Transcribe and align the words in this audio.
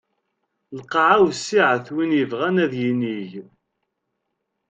Lqaɛa 0.79 1.15
wessiɛet 1.23 1.87
win 1.95 2.11
yebɣan 2.19 2.55
ad 2.63 2.73
yinig. 2.81 3.31